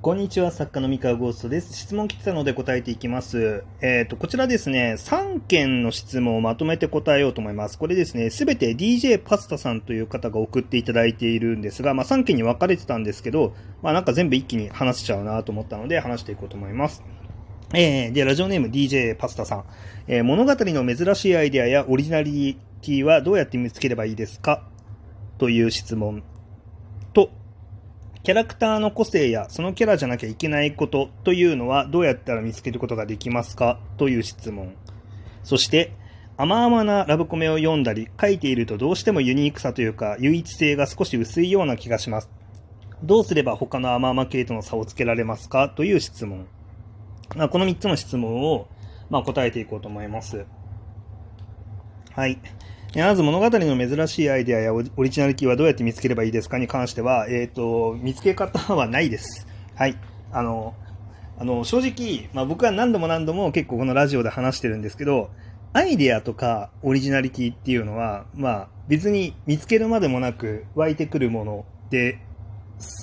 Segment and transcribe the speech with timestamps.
[0.00, 1.76] こんにちは、作家の三河ゴーストです。
[1.76, 3.64] 質問来てたので答えていきます。
[3.80, 7.80] えっ、と、こちらですね、3件の質問をまとめて答えようと思います。
[7.80, 17.02] これですね、すべて DJ パスタさんという方が送っていただいているんですが、まあ3件に分かれてたんですけど、まあなんか全部一気に話しちゃうなと思ったので話していこうと思います。
[17.74, 19.64] えー、で、ラジオネーム DJ パスタさん。
[20.06, 24.62] えー物語の珍しいアイデアやオリジナリティはどうやって見つければいいですか？
[25.38, 26.22] という質問、
[28.28, 34.74] キャラクターの個性やそのキャラじゃなきゃいけないことというのはどうやったら見つけることができますかという質問。
[35.44, 35.94] そして、
[36.36, 42.28] 甘々なラブコメを読んだり書いているとどうしてもユニークさというか唯一性が少し薄いような気がします。
[43.02, 46.46] どうすれば他の甘々系との差をつけられますかという質問。
[47.34, 48.68] まあこの3つの質問を、
[49.08, 50.44] まあ、答えていこうと思います。
[52.12, 52.38] はい。
[52.96, 59.46] まず物語の珍しいアイデアやオリジナリティはどうやって見つければいいですかに関しては、えっ、と、見つけ方はないです。
[59.74, 59.96] はい。
[60.32, 60.74] あの、
[61.38, 65.30] あの、正直、まあ僕は何度も何度も結構このラジオで話してるんですけど、
[65.74, 72.18] アイデアとかオリジナリティっていうのは、まあ別に見つけるまでもなく湧いてくるもので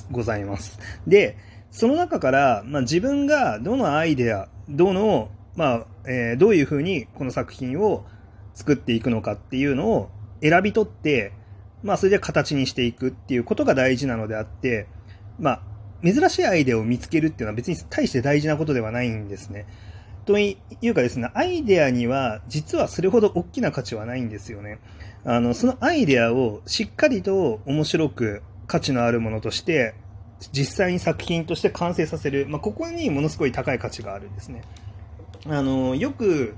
[0.10, 0.80] ございます。
[1.06, 1.38] で、
[1.70, 8.06] その中から、まあ自分がどのアイデア、どの、まあ、えーどういうふうにこの作品を
[8.56, 10.10] 作っていくのかっていうのを
[10.42, 11.34] 選び取って、
[11.84, 14.88] まあ、それで形にしていくっていうことが大事なのであって、
[15.40, 15.62] まあ、
[16.04, 19.68] 珍しいアイデアを見つけるっていうのは別に大して大事なことではないんですね。
[20.26, 24.80] というかですね、アイデアには実はそれほど大きな価値はないんですよね。
[25.24, 29.94] あの、そのアイデアをしっかりと面白く価値のあるものとして、
[30.52, 32.48] 実際に作品として完成させる。
[32.48, 34.64] まあ、ここにものすごい高い価値があるんですね。
[35.48, 36.56] あの、よく、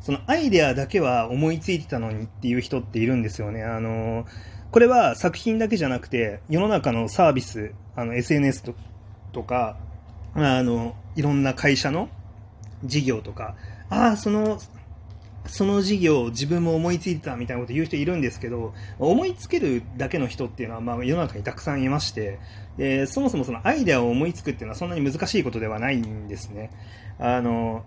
[0.00, 3.62] そのアイデアだけは思いついてたのにっていう人っているんですよね。
[3.62, 4.26] あの、
[4.70, 8.74] これは作品だけじゃなくて、世の中のサービス、あの、SNS と
[9.32, 9.76] とか、
[10.34, 12.08] あの、いろんな会社の
[12.84, 13.56] 事業とか、
[13.88, 14.58] ああ、その、
[15.46, 22.38] その事業自分も思いついてたみたいなこと言う人いるんですけど、思いつけるだけの人っていうのは、まあ、世の中にたくさんいまして、
[22.76, 26.70] でそもそもそのアイデアを思いつくっていうのはそんなに難しいことではないんですね。
[27.18, 27.84] あの、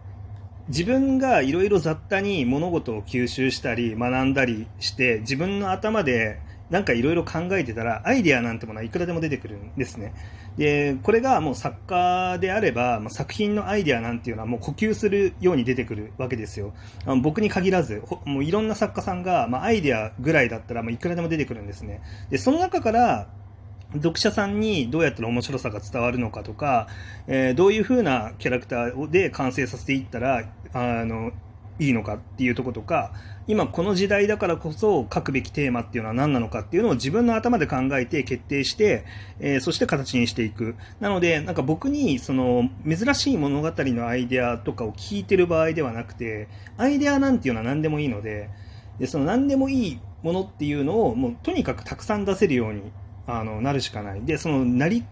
[0.69, 10.13] 自分がいろいろ雑多に物事を吸収したり学んだりして自分の頭でなんかいろいろ考えてたらアイデアなんてものはいくらでも出てくるんですね。
[10.57, 16.74] で、これがもう作家であれば、まあ、作品のアイデアなんていうのはもう呼吸するように出てくるわけですよ。
[17.06, 22.01] あの僕に限らず、もういろんな作家さんが、まあ、アイデアぐらいだったらもういくらでも出てくるんですね。
[22.31, 23.28] で、その中から
[23.96, 26.88] 読者さんにどうやったら面白さが伝わるのかとか、
[27.28, 31.31] えーどういう風なキャラクターで完成させていったらあの
[31.80, 33.14] いいのかっていうところとか
[33.48, 39.06] 今この時代だからこそ書くべきテーマっていうのは何なのかっていうのを自分の頭で考えて決定して、
[39.40, 40.75] えーそして形にしていく。
[41.00, 48.50] なのでなんか僕にその珍しい物語のアイデアとかを聞いてる場合ではなくてアイデアなんていうのは何でもいいので
[49.00, 52.92] でその何でもいいものっていうのをもうとにかくたくさん出せるように
[53.28, 55.06] あのなるしかないでそのなり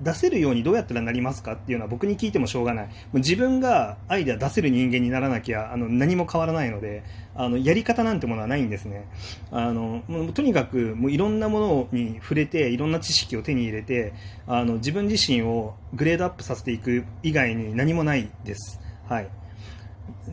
[0.00, 7.02] 出せるようにどうやったらなりますかっていうのは僕に聞いてもしょうがないもう自分がアイデア出せる人間にならなきゃあの何も変わらないので
[7.34, 9.08] あのやり方なんてものはないんですね
[9.50, 14.12] あのもうとにかくもういろんなものに触れていろんな知識を手に入れて
[14.46, 19.28] あの自分自身をグレードアップさせていく以外に何もないですはい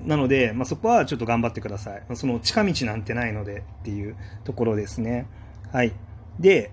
[0.06, 2.04] なので、まあ、そこはちょっと頑張ってください。
[2.16, 5.28] その近道なんてないのでっていうところですね。
[5.72, 5.94] はい。
[6.40, 6.72] で、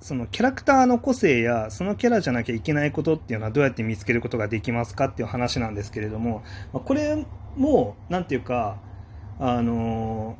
[0.00, 8.78] そのキャラクターの個性やそのキャラじゃなきゃいけないことっていうのはどうやって見つけることができますかっていう話なんですけれども、まこれも、なんていうか、
[9.38, 10.36] あの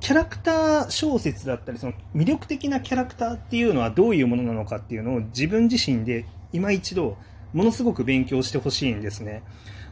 [0.00, 7.18] キャラクター小説だったり、その魅力的なキャラクターっていうのはどういうものなのかっていうのを自分自身で今一度
[7.52, 9.42] ものすごく勉強してほしいんですね。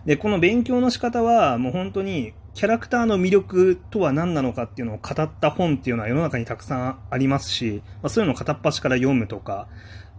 [0.07, 9.69] で、この勉強の仕方はもう本当にキャラクターの魅力とは何なのかっていうのを語った本っていうのは世の中にたくさんありますし、まあ、そういうのを片っ端から読むとか、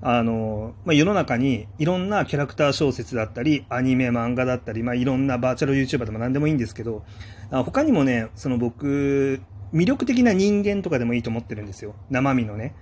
[0.04, 7.04] あの、まあ、世の中にいろんなキャラクター小説だったり、アニメ、漫画だったり、まあ、いろんなバーチャル YouTuber でも何でもいいんですけど、
[7.50, 9.42] あ他にもね、その僕、
[9.74, 11.96] 魅力的な人間とかでもいいと思ってるんですよ。
[12.12, 12.76] 生身のね。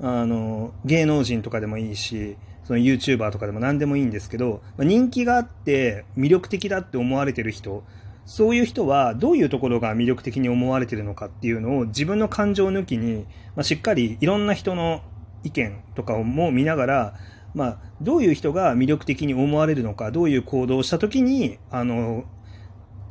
[0.00, 7.84] あの、芸能人とかでもいいし、その YouTuber とかでも何でもいいんですけど、まあ人気があって魅力的だって思われてる人、
[8.26, 13.24] そういう人はどういうところが魅力的に思われてるのかっていうのを自分の感情抜きに、
[13.54, 15.00] まあ、しっかりいろんな人の
[15.44, 17.14] 意見とかも見ながら、
[17.54, 22.24] まあ、どういう人が魅力的に思われるのか、どういう行動をしたときに、あの、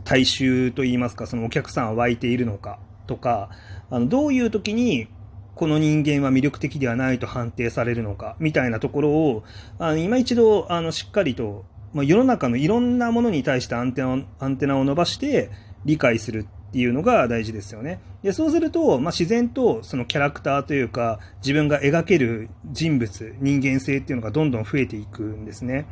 [0.03, 3.49] 大衆といいますか、そのお客さんは湧いているのかとか、
[3.89, 5.07] あのどういう時に
[5.55, 9.43] この人間は魅力的ではないと判定されるのか、みたいなところを、
[9.79, 15.49] あの今一度、あの、しっかりと、まあ、世の中のいろんなものに対してアンテナアンテナを伸ばして
[15.85, 18.01] 理解するっていうのが大事ですよね。
[18.21, 25.87] でそうすると、まあ、自然とそのキャラクターというか、自分が描ける人物、人間性っていうのがどんどん増えていくんですね。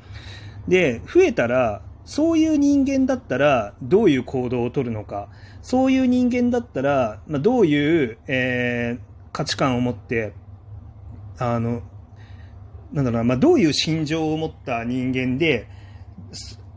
[0.68, 5.30] で、増えたら、そういう人間だったらどういう行動をとるのか、
[5.62, 9.00] そういう人間だったら、まあ、どういう、えー、
[9.32, 10.34] 価値観を持って、
[11.38, 11.82] あの、
[12.92, 15.70] なんだろうな、まあ、どういう心情を持った人間で、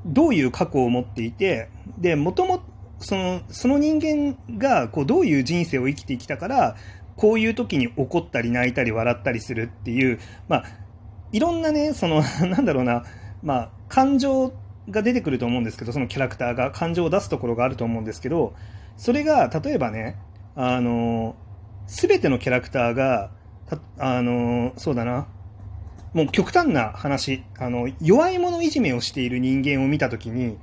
[0.04, 1.68] どういう過去を持っていて、
[1.98, 2.62] で、もとも
[2.98, 6.76] その、その人間が、こう、どういう人生を生きてきたから、
[7.16, 10.18] こういう時に怒ったり泣いたり笑ったりするっていう、
[10.48, 10.64] まあ、
[11.32, 13.04] いろんなね、その、 なんだろうな、
[13.42, 14.52] まあ、感情
[14.90, 18.54] が出てくると思うんですけど、そのキャラクターが感情を出すところがあると思うんですけど、
[18.96, 20.16] それが、例えばね、
[20.54, 21.36] あの、
[21.86, 23.30] すべてのキャラクターが、
[23.98, 25.26] あの、そうだな、
[26.14, 30.58] もう極端な話、あの、弱い者いじめをしている人間を見たときに、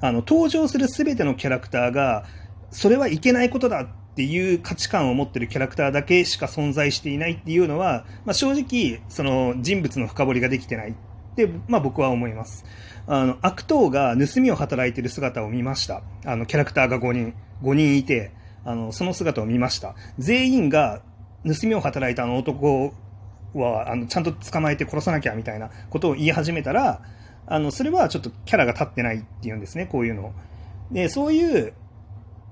[0.00, 2.24] あの、登場するすべてのキャラクターが、
[2.70, 10.94] それはいけないことだっていう価値観を持ってるキャラクターだけしか存在していないっていうのは、まあ、正直、その人物の深掘りができてないっ
[11.36, 12.64] て、まあ僕は思います。
[13.06, 16.02] あの、悪党が盗みを働いてる姿を見ました。
[16.24, 18.32] あの、キャラクターが5人、5人いて、
[18.64, 19.94] あの、その姿を見ました。
[20.18, 21.02] 全員が
[21.44, 22.92] 盗みを働いたあの男
[23.58, 27.02] は、あの、ちゃんと捕まえて殺さなきゃみたいなことを言い始めたら、
[27.46, 30.32] あの、それはちょっとキャラが立ってないっていうんですね、こういうの。
[30.90, 31.72] で、そういう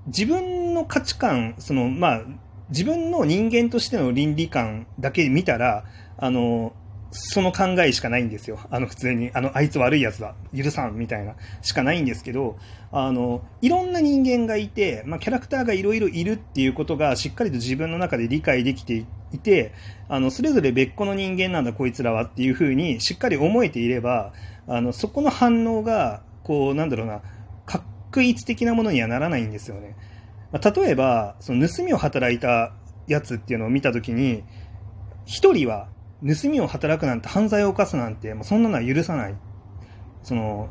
[0.07, 2.21] 自分の価値観、その、まあ、
[2.69, 5.85] 自分の人間としての倫理観だけ見たら、
[6.17, 6.73] あの、
[7.11, 8.59] その考えしかないんですよ。
[8.69, 12.57] あの、普通に、あの、あいつ悪い奴だ、許さん、みたいな、しかないんですけど、
[12.91, 19.73] あの、いろんな人間がいて、まあ、キャラクターがいろいろいるっていうことが、しっかりと自分の中で理解できていいて、
[20.07, 24.33] あの、それぞれ別個の人間なんだ、こいつらはっていうふうに、しっかり思えていれば、
[24.67, 27.21] あの、そこの反応が、こう、なんだろうな、
[27.65, 29.95] 確一的なものにはならないんですよね。
[30.51, 32.73] まあ、例えば、その盗みを働いた
[33.07, 34.43] やつっていうのを見たときに、
[35.25, 35.89] 一人は
[36.25, 39.35] 盗みを働くなんて犯罪を犯すなんて、もうそんなのは許さない。
[40.23, 40.69] その、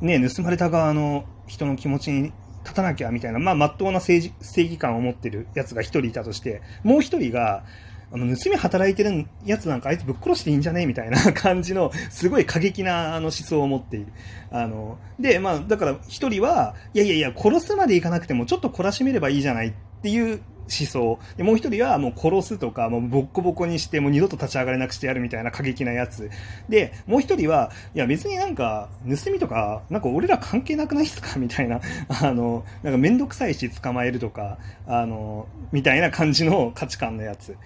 [0.00, 7.64] ね、盗まれた側の人の気持ちに立たなきゃみたいな、まあ、真っ当な正義感を持ってるやつが一人いたとして、もう一人が、
[8.12, 14.12] あの、盗み働いてるやつなんかあいつぶっ殺していいんじゃねみたいな 感じの、すごい過激なあの思想を持っている。
[14.50, 19.72] あの、で、まあ、だから一人は、いやいやいや、殺すまでいかなくてもちょっと懲らしめればいいじゃないっ
[20.02, 21.18] ていう思想。
[21.36, 26.30] で、もう一人はもう殺すとか、もうボッコボコにして、もう二度と立ち上がれなくしてやるみたいな過激なやつ。
[26.68, 31.38] で、もう一人は、いや別になんか、盗みとか、なんか俺ら関係なくないっすか？
[31.40, 37.56] みたいな、あの、なんかめんどくさいし捕まえるとか、あの、みたいな感じの価値観のやつ。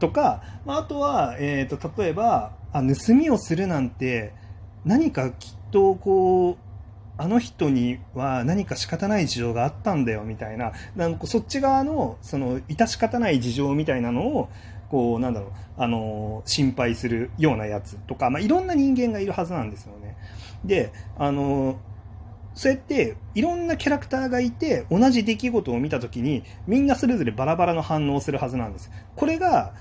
[0.00, 4.32] とか、まあ、あとは、えっ、ー、と、例えば、あ、盗みをするなんて、
[4.84, 6.56] 何かきっとこう、
[7.16, 14.48] あの人には何か仕方ない事情があったんだよみたいな、なんかそっち側の、その、致し方ない事情みたいなのを、
[14.90, 20.16] こう、なんだろう、あの、心配するようなやつとか、まあ、いろんな人間がいるはずなんですよね。
[20.64, 21.78] で、あの、
[22.54, 28.90] そうやっていろんなキャラクターがいて同じ出来事を見た時にみんなそれぞれバラバラの反応をするはずなんです。
[29.16, 29.74] これが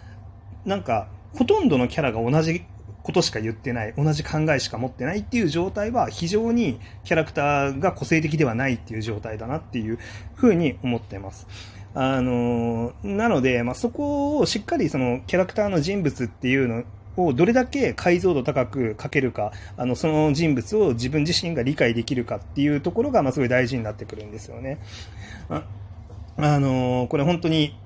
[0.65, 1.07] なんか
[1.37, 2.65] ほとんどのキャラが同じ
[3.03, 9.99] ことしか言ってない、同じ考えしか持ってないっていう状態は非常にキャラクターが個性的ではないっていう状態だなっていう
[10.35, 11.47] ふうに思ってます。
[11.95, 16.83] あの、なので、まあ、そこをしっかりそのキャラクターの人物っていうの
[17.17, 24.79] をどれだけ解像度高く書けるか、あの、その人物を自分自身が理解できるかっていうところが、まあ、すごい大事になってくるんですよね。
[25.49, 25.63] あ、
[26.37, 27.77] あのこれ本当に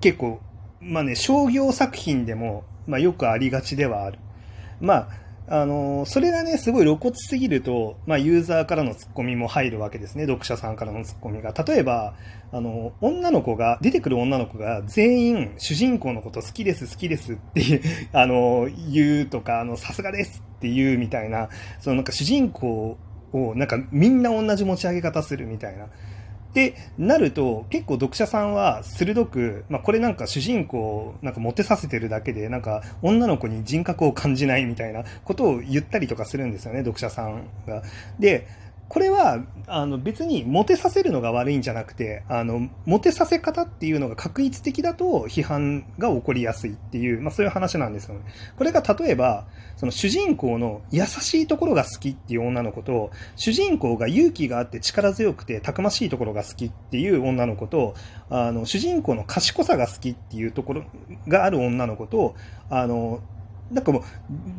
[0.00, 0.40] 結構
[0.80, 4.18] まあね、商業作品でも、まあよくありがちではある。
[4.80, 5.08] まあ、
[5.50, 10.26] あのそれがね、すごい露骨すぎると、まあユーザーからのツッコミも入るわけですね。
[10.26, 11.52] 読者さんからのツッコミが。
[11.52, 12.14] 例えば、
[12.50, 21.48] あの、女の子が、出てくる女の子が全員主人公のこと好きです、好きですっていう、あの、言うとか、あの、さすがですって言うみたいな、
[21.80, 22.98] そのなんか主人公
[23.32, 25.86] をなんかみんな同じ持ち上げ方するみたいな。
[26.50, 37.82] ってなると、結構読者さんは鋭く、まあ、これなんか主人公をなんかモテさせてるだけで、なんか女の子に人格を感じないみたいなことを言ったりとかするんですよね、読者さんが。
[38.18, 38.46] で、
[38.88, 48.22] これはあの別にモテさせるのが悪いんじゃなくてあのモテさせ方っていうのが確一的だと批判が起こりやすいっていう、まあ、そういう話なんですよね。
[48.56, 57.94] これが例えばその主人公の優しいところが好きっていう女の子と主人公が勇気があって力強くてたくましいところが好きっていう女の子と
[58.30, 60.84] あの主人公の賢さが好きっていうところ
[61.28, 62.34] がある女の子と
[62.70, 63.20] あの
[63.70, 64.02] なんかもう、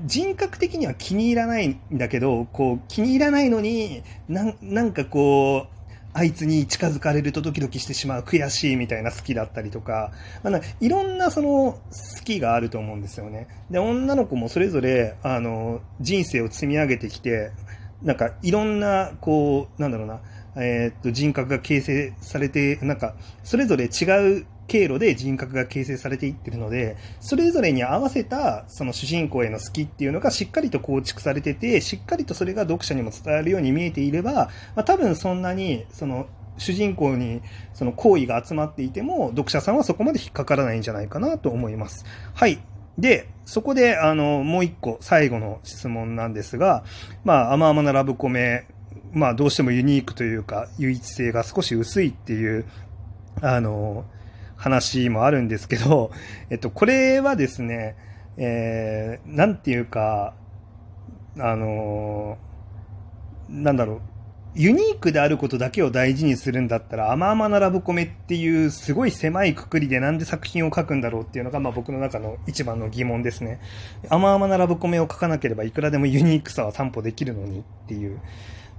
[0.05, 5.79] 人格的には気に入らないんだけど、こう、気に入らないのに、ななんかこう、
[6.13, 10.11] あいつに近づかれるとドキドキしてしまう悔しいみたいな好きだったりとか、
[10.43, 11.79] まあ、いろんなその好
[12.23, 13.47] きがあると思うんですよね。
[13.69, 17.51] で、女の子もそれぞれ、あの、人生を積み上げてきて、
[18.01, 20.21] なんかいろんな、こう、なんだろうな、
[20.55, 37.41] えー、っと、人格が形成されて、なんか、それぞれ違う経路で人格が形成されていってるので、それぞれに合わせたその主人公への好きっていうのがしっかりと構築されてて、しっかりとそれが読者にも伝わるように見えていれば、まあ、多分そんなに、その、主人公に
[37.73, 42.05] その好意が集まっていても、読者さんはそこまで引っかからないんじゃないかなと思います。
[42.33, 42.59] はい。
[42.97, 46.83] で、そこで、あの、もう一個、最後の質問なんですが、
[47.23, 48.67] まあ、甘々なラブコメ、
[49.13, 52.65] まあ、どうしてもユニークというか、唯一性が少し薄いっていう、
[53.41, 54.05] あの、
[54.59, 56.11] 話もあるんですけど、
[56.51, 57.95] えっと、これはですね、
[58.37, 60.35] えー、なんていうか、
[61.39, 64.01] あのー、なんだろう、
[64.55, 73.61] ユニークであることだけを大事にするんだったら、甘々なラブコメっていうすごい狭いくくりでなんで作品を書くんだろうっていうのが、まあ僕の中の一番の疑問ですね。
[74.09, 78.19] 甘々なラブコメを書かなければいくらでもユニークさは担保できるのにっていう。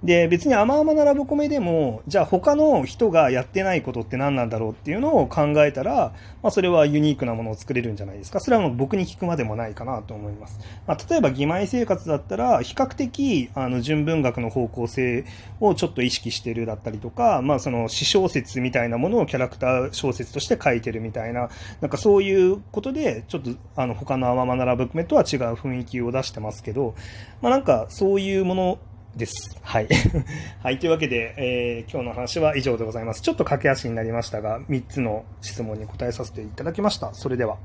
[0.03, 8.41] で、別に甘々なラブコメでも、じゃあ他の人がやってないことって何なんだろうっていうのを考えたら、まあそれはユニークなものを作れるんじゃないですか。
[8.41, 10.59] それはもう僕に聞くまでもないかなと思います。
[10.87, 15.27] まあ例えば義妹生活だったら、比較的、あの、純文学の方向性
[15.61, 21.51] をちょっと意識してるだったりとか、まあその詩小説みたいなものをキャラクター小説として書いてるみたいな、
[21.83, 26.95] なんかそういうことで、ちょっとあの他の甘々なラブコメとは違う雰囲気を出してますけど、
[27.43, 28.79] まあなんかそういうもの
[29.17, 29.59] です。
[29.63, 29.89] はい。
[30.63, 30.79] はい。
[30.79, 33.23] というわけで、えー、今日の話は以上でございます。
[33.23, 37.13] ちょっと駆け足になりましたが、3つの質問に答えさせていただきました。
[37.15, 37.59] それでは。